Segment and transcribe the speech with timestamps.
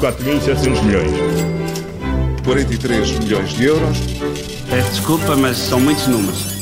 [0.00, 1.10] 4.700 milhões.
[2.44, 3.98] 43 milhões de euros.
[4.68, 6.52] Peço desculpa, mas são muitos números.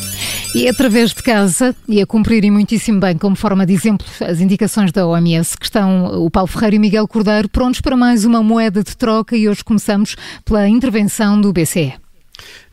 [0.54, 4.90] E através de casa, e a cumprirem muitíssimo bem como forma de exemplo as indicações
[4.90, 8.42] da OMS, que estão o Paulo Ferreira e o Miguel Cordeiro prontos para mais uma
[8.42, 11.94] moeda de troca e hoje começamos pela intervenção do BCE.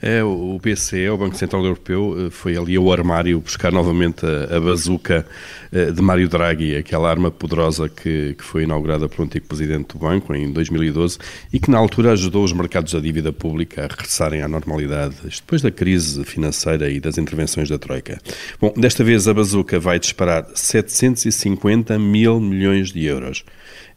[0.02, 4.58] É, o BCE, o Banco Central Europeu, eh, foi ali ao armário buscar novamente a,
[4.58, 5.26] a bazuca
[5.72, 10.00] eh, de Mário Draghi, aquela arma poderosa que, que foi inaugurada pelo antigo presidente do
[10.00, 11.18] banco em 2012
[11.52, 15.64] e que na altura ajudou os mercados da dívida pública a regressarem à normalidade, depois
[15.64, 18.20] da crise financeira e das intervenções da Troika.
[18.62, 23.44] Bom, desta vez a bazuca vai disparar 750 mil milhões de euros.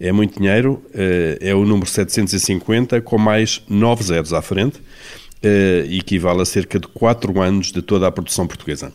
[0.00, 4.80] É muito dinheiro, eh, é o número 750 com mais nove zeros à frente
[5.44, 8.92] uh, equivale a cerca de 4 anos de toda a produção portuguesa.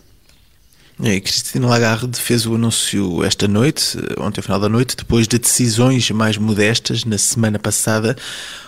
[1.03, 5.37] É, Cristina Lagarde fez o anúncio esta noite, ontem ao final da noite, depois de
[5.37, 8.15] decisões mais modestas na semana passada.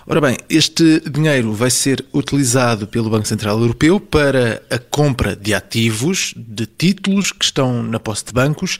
[0.05, 5.53] Ora bem, este dinheiro vai ser utilizado pelo Banco Central Europeu para a compra de
[5.53, 8.77] ativos, de títulos que estão na posse de bancos.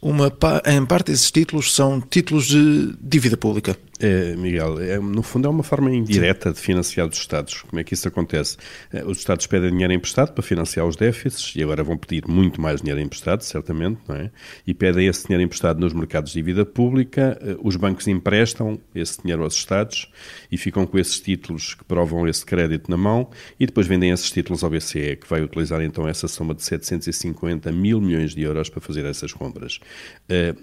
[0.00, 0.32] Uma,
[0.66, 3.76] em parte, esses títulos são títulos de dívida pública.
[4.00, 7.62] É, Miguel, é, no fundo é uma forma indireta de financiar os Estados.
[7.62, 8.56] Como é que isso acontece?
[8.92, 12.60] É, os Estados pedem dinheiro emprestado para financiar os déficits e agora vão pedir muito
[12.60, 14.30] mais dinheiro emprestado, certamente, não é?
[14.66, 19.22] E pedem esse dinheiro emprestado nos mercados de dívida pública, é, os bancos emprestam esse
[19.22, 20.10] dinheiro aos Estados
[20.50, 24.30] e ficam com esses títulos que provam esse crédito na mão e depois vendem esses
[24.30, 28.68] títulos ao BCE, que vai utilizar então essa soma de 750 mil milhões de euros
[28.68, 29.78] para fazer essas compras.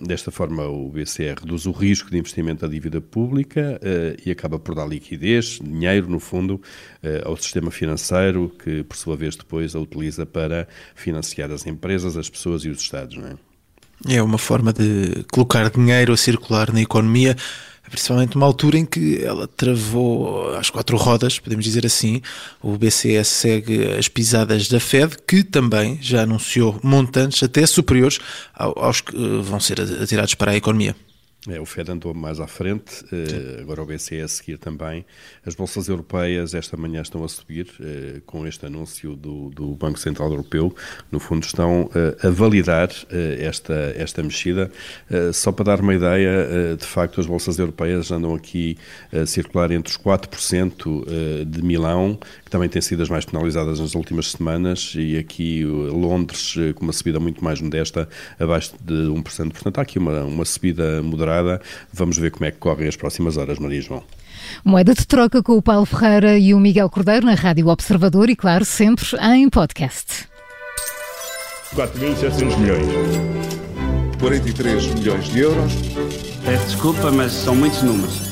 [0.02, 4.32] Desta forma, o BCE reduz o risco de investimento da dívida pública pública uh, e
[4.32, 9.36] acaba por dar liquidez, dinheiro, no fundo, uh, ao sistema financeiro, que por sua vez
[9.36, 13.16] depois a utiliza para financiar as empresas, as pessoas e os Estados.
[13.18, 14.16] Não é?
[14.16, 17.36] é uma forma de colocar dinheiro a circular na economia
[17.90, 22.22] principalmente numa altura em que ela travou às quatro rodas, podemos dizer assim.
[22.64, 28.20] O BCE segue as pisadas da Fed, que também já anunciou montantes até superiores
[28.56, 30.96] aos que eh, vão ser atirados para a economia.
[31.50, 35.04] É, o Fed andou mais à frente, uh, agora o BCE a seguir também.
[35.44, 39.98] As bolsas europeias esta manhã estão a subir uh, com este anúncio do, do, Banco
[39.98, 40.76] Central Europeu.
[41.12, 42.90] No fundo, estão uh, a validar
[43.40, 44.72] esta, esta mexida.
[45.34, 48.78] só para dar uma ideia, de facto, as bolsas europeias andam aqui
[49.12, 53.96] a circular entre os 4% de Milão, que também têm sido as mais penalizadas nas
[53.96, 58.08] últimas semanas, e aqui Londres com uma subida muito mais modesta,
[58.40, 59.24] abaixo de 1%.
[59.52, 61.31] Portanto, há aqui uma, uma subida moderada
[61.94, 64.04] Vamos ver como é que correm as próximas horas, Maria João.
[64.64, 68.36] Moeda de troca com o Paulo Ferreira e o Miguel Cordeiro na Rádio Observador e,
[68.36, 70.28] claro, sempre em podcast.
[71.76, 72.86] 4.700 milhões.
[74.20, 75.74] 43 milhões de euros.
[76.44, 78.31] Peço desculpa, mas são muitos números.